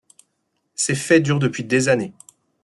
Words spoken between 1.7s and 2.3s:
années.